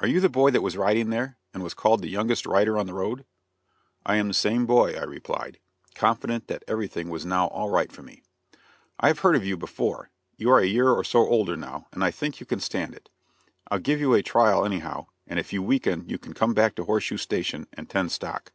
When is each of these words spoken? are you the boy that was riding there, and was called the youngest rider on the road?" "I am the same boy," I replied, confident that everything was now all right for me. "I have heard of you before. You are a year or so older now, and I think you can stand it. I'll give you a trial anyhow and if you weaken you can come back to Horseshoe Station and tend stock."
are 0.00 0.06
you 0.06 0.20
the 0.20 0.28
boy 0.28 0.50
that 0.50 0.60
was 0.60 0.76
riding 0.76 1.08
there, 1.08 1.38
and 1.54 1.62
was 1.62 1.72
called 1.72 2.02
the 2.02 2.10
youngest 2.10 2.44
rider 2.44 2.76
on 2.76 2.84
the 2.84 2.92
road?" 2.92 3.24
"I 4.04 4.16
am 4.16 4.28
the 4.28 4.34
same 4.34 4.66
boy," 4.66 4.92
I 4.92 5.02
replied, 5.04 5.60
confident 5.94 6.48
that 6.48 6.62
everything 6.68 7.08
was 7.08 7.24
now 7.24 7.46
all 7.46 7.70
right 7.70 7.90
for 7.90 8.02
me. 8.02 8.22
"I 9.00 9.06
have 9.08 9.20
heard 9.20 9.34
of 9.34 9.46
you 9.46 9.56
before. 9.56 10.10
You 10.36 10.50
are 10.50 10.58
a 10.58 10.66
year 10.66 10.90
or 10.90 11.02
so 11.04 11.26
older 11.26 11.56
now, 11.56 11.86
and 11.90 12.04
I 12.04 12.10
think 12.10 12.38
you 12.38 12.44
can 12.44 12.60
stand 12.60 12.94
it. 12.94 13.08
I'll 13.70 13.78
give 13.78 13.98
you 13.98 14.12
a 14.12 14.22
trial 14.22 14.62
anyhow 14.62 15.06
and 15.26 15.38
if 15.38 15.54
you 15.54 15.62
weaken 15.62 16.06
you 16.06 16.18
can 16.18 16.34
come 16.34 16.52
back 16.52 16.74
to 16.74 16.84
Horseshoe 16.84 17.16
Station 17.16 17.66
and 17.72 17.88
tend 17.88 18.12
stock." 18.12 18.52